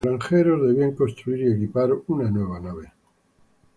Los 0.03 0.17
granjeros 0.17 0.65
debían 0.67 0.95
construir 0.95 1.41
y 1.41 1.51
equipar 1.53 1.91
una 2.07 2.27
nueva 2.31 2.59
nave. 2.59 2.91